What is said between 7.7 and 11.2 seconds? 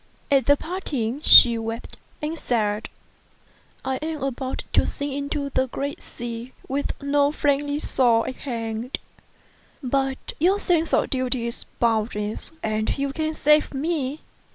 shore at hand. But your sense of